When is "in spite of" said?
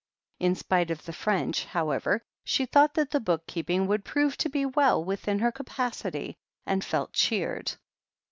0.39-1.05